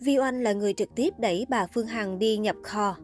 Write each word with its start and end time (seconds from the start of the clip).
Vi 0.00 0.18
Oanh 0.18 0.42
là 0.42 0.52
người 0.52 0.72
trực 0.72 0.94
tiếp 0.94 1.14
đẩy 1.18 1.46
bà 1.48 1.66
Phương 1.66 1.86
Hằng 1.86 2.18
đi 2.18 2.36
nhập 2.36 2.56
kho. 2.62 2.96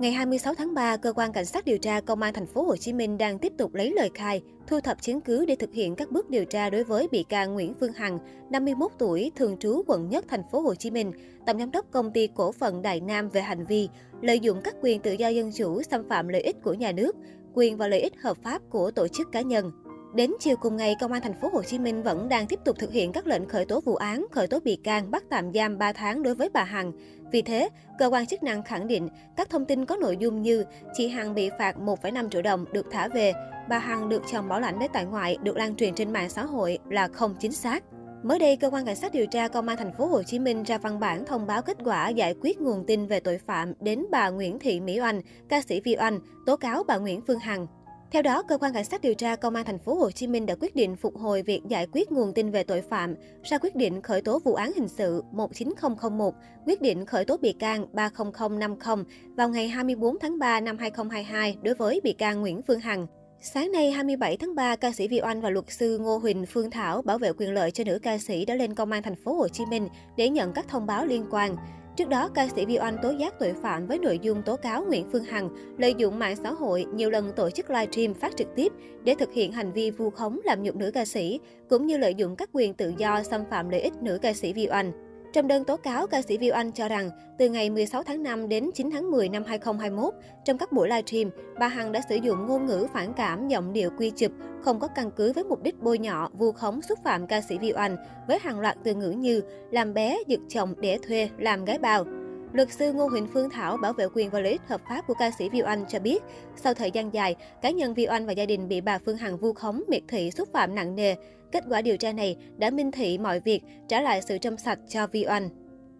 Ngày 0.00 0.12
26 0.12 0.54
tháng 0.54 0.74
3, 0.74 0.96
cơ 0.96 1.12
quan 1.12 1.32
cảnh 1.32 1.44
sát 1.44 1.64
điều 1.64 1.78
tra 1.78 2.00
công 2.00 2.22
an 2.22 2.34
thành 2.34 2.46
phố 2.46 2.62
Hồ 2.62 2.76
Chí 2.76 2.92
Minh 2.92 3.18
đang 3.18 3.38
tiếp 3.38 3.52
tục 3.58 3.74
lấy 3.74 3.92
lời 3.96 4.10
khai, 4.14 4.42
thu 4.66 4.80
thập 4.80 5.02
chứng 5.02 5.20
cứ 5.20 5.46
để 5.46 5.56
thực 5.56 5.72
hiện 5.72 5.96
các 5.96 6.10
bước 6.10 6.30
điều 6.30 6.44
tra 6.44 6.70
đối 6.70 6.84
với 6.84 7.08
bị 7.12 7.22
can 7.22 7.54
Nguyễn 7.54 7.74
Phương 7.80 7.92
Hằng, 7.92 8.18
51 8.50 8.90
tuổi, 8.98 9.32
thường 9.36 9.56
trú 9.60 9.82
quận 9.86 10.08
Nhất 10.08 10.24
thành 10.28 10.42
phố 10.52 10.60
Hồ 10.60 10.74
Chí 10.74 10.90
Minh, 10.90 11.12
tổng 11.46 11.58
giám 11.58 11.70
đốc 11.70 11.90
công 11.90 12.10
ty 12.12 12.28
cổ 12.34 12.52
phần 12.52 12.82
Đại 12.82 13.00
Nam 13.00 13.28
về 13.28 13.40
hành 13.40 13.64
vi 13.64 13.88
lợi 14.20 14.40
dụng 14.40 14.60
các 14.64 14.74
quyền 14.82 15.00
tự 15.00 15.12
do 15.12 15.28
dân 15.28 15.52
chủ 15.52 15.82
xâm 15.82 16.08
phạm 16.08 16.28
lợi 16.28 16.42
ích 16.42 16.56
của 16.62 16.74
nhà 16.74 16.92
nước, 16.92 17.16
quyền 17.54 17.76
và 17.76 17.88
lợi 17.88 18.00
ích 18.00 18.20
hợp 18.22 18.36
pháp 18.42 18.62
của 18.70 18.90
tổ 18.90 19.08
chức 19.08 19.32
cá 19.32 19.40
nhân. 19.40 19.70
Đến 20.14 20.30
chiều 20.40 20.56
cùng 20.56 20.76
ngày, 20.76 20.96
Công 21.00 21.12
an 21.12 21.22
thành 21.22 21.40
phố 21.40 21.48
Hồ 21.52 21.62
Chí 21.62 21.78
Minh 21.78 22.02
vẫn 22.02 22.28
đang 22.28 22.46
tiếp 22.46 22.60
tục 22.64 22.76
thực 22.78 22.92
hiện 22.92 23.12
các 23.12 23.26
lệnh 23.26 23.48
khởi 23.48 23.64
tố 23.64 23.80
vụ 23.80 23.94
án, 23.96 24.26
khởi 24.32 24.46
tố 24.46 24.60
bị 24.60 24.76
can, 24.76 25.10
bắt 25.10 25.24
tạm 25.30 25.52
giam 25.52 25.78
3 25.78 25.92
tháng 25.92 26.22
đối 26.22 26.34
với 26.34 26.48
bà 26.52 26.64
Hằng. 26.64 26.92
Vì 27.32 27.42
thế, 27.42 27.68
cơ 27.98 28.06
quan 28.06 28.26
chức 28.26 28.42
năng 28.42 28.62
khẳng 28.62 28.86
định 28.86 29.08
các 29.36 29.50
thông 29.50 29.64
tin 29.64 29.84
có 29.84 29.96
nội 29.96 30.16
dung 30.16 30.42
như 30.42 30.64
chị 30.92 31.08
Hằng 31.08 31.34
bị 31.34 31.50
phạt 31.58 31.76
1,5 31.76 32.28
triệu 32.28 32.42
đồng 32.42 32.64
được 32.72 32.86
thả 32.90 33.08
về, 33.08 33.32
bà 33.68 33.78
Hằng 33.78 34.08
được 34.08 34.22
chồng 34.32 34.48
bảo 34.48 34.60
lãnh 34.60 34.78
để 34.78 34.88
tại 34.92 35.04
ngoại 35.04 35.36
được 35.42 35.56
lan 35.56 35.76
truyền 35.76 35.94
trên 35.94 36.12
mạng 36.12 36.30
xã 36.30 36.44
hội 36.44 36.78
là 36.90 37.08
không 37.08 37.34
chính 37.40 37.52
xác. 37.52 37.84
Mới 38.22 38.38
đây, 38.38 38.56
cơ 38.56 38.70
quan 38.70 38.84
cảnh 38.84 38.96
sát 38.96 39.12
điều 39.12 39.26
tra 39.26 39.48
công 39.48 39.68
an 39.68 39.76
thành 39.76 39.92
phố 39.92 40.06
Hồ 40.06 40.22
Chí 40.22 40.38
Minh 40.38 40.62
ra 40.62 40.78
văn 40.78 41.00
bản 41.00 41.24
thông 41.24 41.46
báo 41.46 41.62
kết 41.62 41.76
quả 41.84 42.08
giải 42.08 42.34
quyết 42.40 42.60
nguồn 42.60 42.84
tin 42.86 43.06
về 43.06 43.20
tội 43.20 43.38
phạm 43.46 43.72
đến 43.80 44.04
bà 44.10 44.30
Nguyễn 44.30 44.58
Thị 44.58 44.80
Mỹ 44.80 45.00
Oanh, 45.00 45.20
ca 45.48 45.60
sĩ 45.60 45.80
Vi 45.80 45.96
Oanh, 46.00 46.20
tố 46.46 46.56
cáo 46.56 46.84
bà 46.88 46.96
Nguyễn 46.96 47.20
Phương 47.26 47.38
Hằng. 47.38 47.66
Theo 48.14 48.22
đó, 48.22 48.42
cơ 48.42 48.58
quan 48.58 48.72
cảnh 48.72 48.84
sát 48.84 49.00
điều 49.00 49.14
tra 49.14 49.36
công 49.36 49.54
an 49.54 49.64
thành 49.64 49.78
phố 49.78 49.94
Hồ 49.94 50.10
Chí 50.10 50.26
Minh 50.26 50.46
đã 50.46 50.54
quyết 50.60 50.76
định 50.76 50.96
phục 50.96 51.16
hồi 51.16 51.42
việc 51.42 51.60
giải 51.68 51.86
quyết 51.92 52.12
nguồn 52.12 52.32
tin 52.32 52.50
về 52.50 52.64
tội 52.64 52.82
phạm, 52.82 53.14
ra 53.42 53.58
quyết 53.58 53.76
định 53.76 54.02
khởi 54.02 54.22
tố 54.22 54.38
vụ 54.44 54.54
án 54.54 54.72
hình 54.76 54.88
sự 54.88 55.22
19001, 55.32 56.34
quyết 56.66 56.82
định 56.82 57.06
khởi 57.06 57.24
tố 57.24 57.36
bị 57.36 57.52
can 57.52 57.86
30050 57.92 59.04
vào 59.36 59.48
ngày 59.48 59.68
24 59.68 60.18
tháng 60.18 60.38
3 60.38 60.60
năm 60.60 60.78
2022 60.78 61.56
đối 61.62 61.74
với 61.74 62.00
bị 62.04 62.12
can 62.12 62.40
Nguyễn 62.40 62.62
Phương 62.62 62.80
Hằng. 62.80 63.06
Sáng 63.40 63.72
nay 63.72 63.90
27 63.90 64.36
tháng 64.36 64.54
3, 64.54 64.76
ca 64.76 64.92
sĩ 64.92 65.08
Vi 65.08 65.20
Oanh 65.22 65.40
và 65.40 65.50
luật 65.50 65.64
sư 65.68 65.98
Ngô 65.98 66.18
Huỳnh 66.18 66.46
Phương 66.46 66.70
Thảo 66.70 67.02
bảo 67.02 67.18
vệ 67.18 67.32
quyền 67.32 67.54
lợi 67.54 67.70
cho 67.70 67.84
nữ 67.84 67.98
ca 68.02 68.18
sĩ 68.18 68.44
đã 68.44 68.54
lên 68.54 68.74
công 68.74 68.90
an 68.90 69.02
thành 69.02 69.16
phố 69.24 69.34
Hồ 69.34 69.48
Chí 69.48 69.66
Minh 69.66 69.88
để 70.16 70.28
nhận 70.28 70.52
các 70.52 70.68
thông 70.68 70.86
báo 70.86 71.06
liên 71.06 71.26
quan. 71.30 71.56
Trước 71.96 72.08
đó, 72.08 72.28
ca 72.34 72.48
sĩ 72.48 72.66
Vi 72.66 72.78
Oanh 72.78 72.96
tố 73.02 73.10
giác 73.10 73.34
tội 73.38 73.52
phạm 73.62 73.86
với 73.86 73.98
nội 73.98 74.18
dung 74.22 74.42
tố 74.42 74.56
cáo 74.56 74.84
Nguyễn 74.84 75.06
Phương 75.12 75.24
Hằng 75.24 75.48
lợi 75.78 75.94
dụng 75.98 76.18
mạng 76.18 76.36
xã 76.36 76.52
hội 76.52 76.86
nhiều 76.94 77.10
lần 77.10 77.32
tổ 77.32 77.50
chức 77.50 77.70
livestream 77.70 78.14
phát 78.14 78.36
trực 78.36 78.48
tiếp 78.56 78.72
để 79.04 79.14
thực 79.18 79.32
hiện 79.32 79.52
hành 79.52 79.72
vi 79.72 79.90
vu 79.90 80.10
khống 80.10 80.40
làm 80.44 80.62
nhục 80.62 80.76
nữ 80.76 80.90
ca 80.90 81.04
sĩ, 81.04 81.40
cũng 81.68 81.86
như 81.86 81.98
lợi 81.98 82.14
dụng 82.14 82.36
các 82.36 82.50
quyền 82.52 82.74
tự 82.74 82.92
do 82.98 83.22
xâm 83.22 83.40
phạm 83.50 83.68
lợi 83.68 83.80
ích 83.80 83.92
nữ 84.02 84.18
ca 84.22 84.32
sĩ 84.32 84.52
Vi 84.52 84.68
Oanh. 84.70 84.92
Trong 85.34 85.48
đơn 85.48 85.64
tố 85.64 85.76
cáo, 85.76 86.06
ca 86.06 86.22
sĩ 86.22 86.38
Viu 86.38 86.54
Anh 86.54 86.72
cho 86.72 86.88
rằng 86.88 87.10
từ 87.38 87.48
ngày 87.48 87.70
16 87.70 88.02
tháng 88.02 88.22
5 88.22 88.48
đến 88.48 88.70
9 88.74 88.90
tháng 88.90 89.10
10 89.10 89.28
năm 89.28 89.44
2021, 89.46 90.14
trong 90.44 90.58
các 90.58 90.72
buổi 90.72 90.88
livestream, 90.88 91.30
bà 91.58 91.68
Hằng 91.68 91.92
đã 91.92 92.00
sử 92.08 92.16
dụng 92.16 92.46
ngôn 92.46 92.66
ngữ 92.66 92.86
phản 92.92 93.12
cảm, 93.12 93.48
giọng 93.48 93.72
điệu 93.72 93.90
quy 93.98 94.10
chụp, 94.10 94.32
không 94.62 94.80
có 94.80 94.88
căn 94.88 95.10
cứ 95.10 95.32
với 95.32 95.44
mục 95.44 95.62
đích 95.62 95.82
bôi 95.82 95.98
nhọ, 95.98 96.30
vu 96.32 96.52
khống 96.52 96.82
xúc 96.82 96.98
phạm 97.04 97.26
ca 97.26 97.40
sĩ 97.40 97.58
Viu 97.58 97.76
Anh 97.76 97.96
với 98.28 98.38
hàng 98.42 98.60
loạt 98.60 98.76
từ 98.84 98.94
ngữ 98.94 99.10
như 99.10 99.40
làm 99.70 99.94
bé, 99.94 100.18
giật 100.26 100.40
chồng, 100.48 100.74
đẻ 100.80 100.98
thuê, 100.98 101.28
làm 101.38 101.64
gái 101.64 101.78
bào. 101.78 102.04
Luật 102.54 102.72
sư 102.72 102.92
Ngô 102.92 103.06
Huỳnh 103.06 103.26
Phương 103.26 103.50
Thảo 103.50 103.76
bảo 103.76 103.92
vệ 103.92 104.06
quyền 104.14 104.30
và 104.30 104.40
lợi 104.40 104.52
ích 104.52 104.60
hợp 104.66 104.80
pháp 104.88 105.06
của 105.06 105.14
ca 105.14 105.30
sĩ 105.30 105.48
Viu 105.48 105.64
Anh 105.64 105.84
cho 105.88 105.98
biết, 105.98 106.22
sau 106.56 106.74
thời 106.74 106.90
gian 106.90 107.14
dài, 107.14 107.36
cá 107.62 107.70
nhân 107.70 107.94
Viu 107.94 108.10
Anh 108.10 108.26
và 108.26 108.32
gia 108.32 108.46
đình 108.46 108.68
bị 108.68 108.80
bà 108.80 108.98
Phương 108.98 109.16
Hằng 109.16 109.36
vu 109.36 109.52
khống, 109.52 109.82
miệt 109.88 110.02
thị, 110.08 110.30
xúc 110.30 110.48
phạm 110.52 110.74
nặng 110.74 110.94
nề. 110.94 111.14
Kết 111.52 111.64
quả 111.68 111.82
điều 111.82 111.96
tra 111.96 112.12
này 112.12 112.36
đã 112.56 112.70
minh 112.70 112.90
thị 112.90 113.18
mọi 113.18 113.40
việc, 113.40 113.62
trả 113.88 114.00
lại 114.00 114.22
sự 114.22 114.38
trong 114.38 114.56
sạch 114.56 114.78
cho 114.88 115.06
Vi 115.06 115.24
Oanh. 115.28 115.48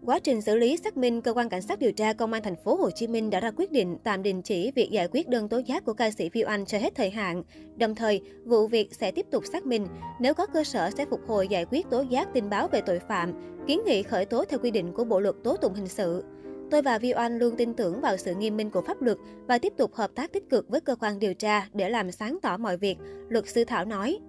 Quá 0.05 0.19
trình 0.19 0.41
xử 0.41 0.55
lý 0.55 0.77
xác 0.77 0.97
minh, 0.97 1.21
cơ 1.21 1.33
quan 1.33 1.49
cảnh 1.49 1.61
sát 1.61 1.79
điều 1.79 1.91
tra 1.91 2.13
công 2.13 2.33
an 2.33 2.43
thành 2.43 2.55
phố 2.63 2.75
Hồ 2.75 2.89
Chí 2.91 3.07
Minh 3.07 3.29
đã 3.29 3.39
ra 3.39 3.51
quyết 3.55 3.71
định 3.71 3.97
tạm 4.03 4.23
đình 4.23 4.41
chỉ 4.41 4.71
việc 4.75 4.91
giải 4.91 5.07
quyết 5.11 5.29
đơn 5.29 5.49
tố 5.49 5.61
giác 5.65 5.85
của 5.85 5.93
ca 5.93 6.11
sĩ 6.11 6.29
Vi 6.29 6.43
Oanh 6.43 6.65
cho 6.65 6.77
hết 6.77 6.95
thời 6.95 7.09
hạn. 7.09 7.43
Đồng 7.77 7.95
thời, 7.95 8.21
vụ 8.45 8.67
việc 8.67 8.95
sẽ 8.95 9.11
tiếp 9.11 9.25
tục 9.31 9.43
xác 9.51 9.65
minh, 9.65 9.87
nếu 10.19 10.33
có 10.33 10.45
cơ 10.45 10.63
sở 10.63 10.89
sẽ 10.97 11.05
phục 11.05 11.19
hồi 11.27 11.47
giải 11.47 11.65
quyết 11.71 11.89
tố 11.89 12.01
giác 12.01 12.27
tin 12.33 12.49
báo 12.49 12.67
về 12.67 12.81
tội 12.81 12.99
phạm, 13.07 13.33
kiến 13.67 13.81
nghị 13.85 14.03
khởi 14.03 14.25
tố 14.25 14.45
theo 14.45 14.59
quy 14.59 14.71
định 14.71 14.93
của 14.93 15.03
Bộ 15.03 15.19
luật 15.19 15.35
tố 15.43 15.57
tụng 15.57 15.73
hình 15.73 15.87
sự. 15.87 16.23
Tôi 16.71 16.81
và 16.81 16.97
Vi 16.97 17.13
Oanh 17.13 17.37
luôn 17.37 17.55
tin 17.57 17.73
tưởng 17.73 18.01
vào 18.01 18.17
sự 18.17 18.35
nghiêm 18.35 18.57
minh 18.57 18.69
của 18.69 18.81
pháp 18.81 19.01
luật 19.01 19.17
và 19.47 19.57
tiếp 19.57 19.73
tục 19.77 19.93
hợp 19.93 20.11
tác 20.15 20.33
tích 20.33 20.49
cực 20.49 20.69
với 20.69 20.81
cơ 20.81 20.95
quan 20.95 21.19
điều 21.19 21.33
tra 21.33 21.67
để 21.73 21.89
làm 21.89 22.11
sáng 22.11 22.37
tỏ 22.41 22.57
mọi 22.57 22.77
việc, 22.77 22.97
luật 23.29 23.47
sư 23.47 23.63
Thảo 23.63 23.85
nói. 23.85 24.19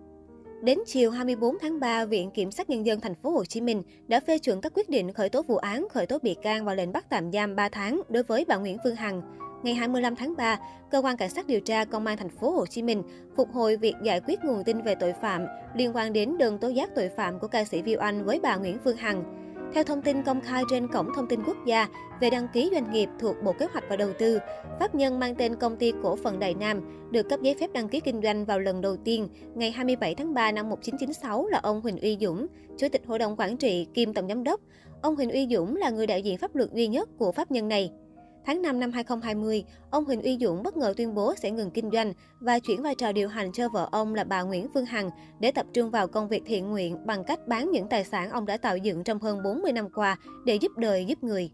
Đến 0.63 0.79
chiều 0.87 1.11
24 1.11 1.59
tháng 1.59 1.81
3, 1.81 2.05
Viện 2.05 2.31
Kiểm 2.31 2.51
sát 2.51 2.71
Nhân 2.71 2.87
dân 2.87 3.01
thành 3.01 3.15
phố 3.15 3.31
Hồ 3.31 3.45
Chí 3.45 3.61
Minh 3.61 3.83
đã 4.09 4.21
phê 4.21 4.39
chuẩn 4.39 4.61
các 4.61 4.73
quyết 4.75 4.89
định 4.89 5.13
khởi 5.13 5.29
tố 5.29 5.43
vụ 5.43 5.57
án, 5.57 5.87
khởi 5.91 6.07
tố 6.07 6.19
bị 6.19 6.37
can 6.43 6.65
và 6.65 6.75
lệnh 6.75 6.93
bắt 6.93 7.07
tạm 7.11 7.33
giam 7.33 7.57
3 7.57 7.69
tháng 7.69 8.03
đối 8.09 8.23
với 8.23 8.45
bà 8.49 8.57
Nguyễn 8.57 8.79
Phương 8.85 8.97
Hằng. 8.97 9.23
Ngày 9.63 9.75
25 9.75 10.17
tháng 10.17 10.37
3, 10.37 10.59
cơ 10.91 11.03
quan 11.03 11.17
cảnh 11.17 11.31
sát 11.31 11.47
điều 11.47 11.61
tra 11.61 11.85
công 11.85 12.07
an 12.07 12.17
thành 12.17 12.29
phố 12.29 12.51
Hồ 12.51 12.67
Chí 12.67 12.83
Minh 12.83 13.03
phục 13.37 13.53
hồi 13.53 13.77
việc 13.77 13.95
giải 14.03 14.21
quyết 14.21 14.45
nguồn 14.45 14.65
tin 14.65 14.83
về 14.83 14.95
tội 14.95 15.15
phạm 15.23 15.47
liên 15.77 15.97
quan 15.97 16.13
đến 16.13 16.39
đơn 16.39 16.59
tố 16.59 16.69
giác 16.69 16.91
tội 16.95 17.09
phạm 17.09 17.39
của 17.39 17.49
ca 17.49 17.65
sĩ 17.65 17.83
Viu 17.83 17.99
Anh 17.99 18.25
với 18.25 18.41
bà 18.43 18.57
Nguyễn 18.57 18.79
Phương 18.85 18.97
Hằng. 18.97 19.46
Theo 19.75 19.85
thông 19.85 20.03
tin 20.03 20.23
công 20.23 20.41
khai 20.41 20.63
trên 20.71 20.89
Cổng 20.89 21.09
Thông 21.17 21.27
tin 21.27 21.41
Quốc 21.47 21.57
gia 21.67 21.89
về 22.21 22.31
đăng 22.31 22.49
ký 22.49 22.71
doanh 22.73 22.93
nghiệp 22.93 23.09
thuộc 23.19 23.37
Bộ 23.45 23.53
Kế 23.53 23.67
hoạch 23.73 23.85
và 23.89 23.97
Đầu 23.97 24.13
tư, 24.19 24.39
pháp 24.81 24.95
nhân 24.95 25.19
mang 25.19 25.35
tên 25.35 25.57
Công 25.57 25.77
ty 25.77 25.93
Cổ 26.03 26.17
phần 26.17 26.39
Đại 26.39 26.55
Nam 26.55 26.81
được 27.11 27.29
cấp 27.29 27.41
giấy 27.43 27.55
phép 27.61 27.71
đăng 27.73 27.89
ký 27.89 28.01
kinh 28.01 28.23
doanh 28.23 28.45
vào 28.45 28.61
lần 28.61 28.81
đầu 28.81 28.97
tiên 28.97 29.29
ngày 29.55 29.71
27 29.71 30.15
tháng 30.15 30.35
3 30.35 30.53
năm 30.53 30.69
1996 30.69 31.47
là 31.47 31.61
ông 31.63 31.81
Huỳnh 31.81 32.01
Uy 32.01 32.17
Dũng, 32.21 32.47
Chủ 32.79 32.89
tịch 32.93 33.03
Hội 33.07 33.19
đồng 33.19 33.37
Quản 33.37 33.57
trị 33.57 33.87
kiêm 33.95 34.13
Tổng 34.13 34.29
Giám 34.29 34.45
đốc. 34.45 34.61
Ông 35.03 35.17
Huỳnh 35.17 35.31
Uy 35.31 35.49
Dũng 35.51 35.77
là 35.77 35.91
người 35.91 36.07
đại 36.07 36.23
diện 36.23 36.39
pháp 36.39 36.57
luật 36.57 36.73
duy 36.73 36.87
nhất 36.87 37.09
của 37.19 37.33
pháp 37.33 37.51
nhân 37.51 37.69
này. 37.69 37.91
Tháng 38.47 38.63
5 38.63 38.81
năm 38.81 38.93
2020, 38.93 39.65
ông 39.91 40.05
Huỳnh 40.05 40.23
Uy 40.23 40.39
Dũng 40.41 40.63
bất 40.63 40.77
ngờ 40.77 40.95
tuyên 40.97 41.15
bố 41.15 41.35
sẽ 41.35 41.51
ngừng 41.51 41.71
kinh 41.71 41.91
doanh 41.91 42.13
và 42.41 42.59
chuyển 42.59 42.83
vai 42.83 42.95
trò 42.95 43.13
điều 43.13 43.29
hành 43.29 43.53
cho 43.53 43.69
vợ 43.69 43.89
ông 43.93 44.15
là 44.15 44.25
bà 44.25 44.43
Nguyễn 44.43 44.69
Phương 44.75 44.87
Hằng 44.87 45.11
để 45.41 45.53
tập 45.53 45.67
trung 45.73 45.91
vào 45.91 46.09
công 46.09 46.29
việc 46.29 46.43
thiện 46.47 46.71
nguyện 46.71 47.07
bằng 47.07 47.25
cách 47.25 47.49
bán 47.49 47.71
những 47.71 47.89
tài 47.89 48.05
sản 48.05 48.31
ông 48.31 48.47
đã 48.47 48.57
tạo 48.57 48.77
dựng 48.77 49.05
trong 49.05 49.19
hơn 49.19 49.43
40 49.43 49.73
năm 49.73 49.89
qua 49.95 50.17
để 50.45 50.55
giúp 50.55 50.73
đời 50.77 51.05
giúp 51.05 51.25
người. 51.25 51.51